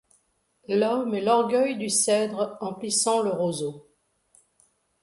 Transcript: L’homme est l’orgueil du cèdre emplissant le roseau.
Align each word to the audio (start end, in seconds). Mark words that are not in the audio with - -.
L’homme 0.67 1.13
est 1.13 1.21
l’orgueil 1.21 1.77
du 1.77 1.87
cèdre 1.87 2.57
emplissant 2.59 3.21
le 3.21 3.29
roseau. 3.29 3.87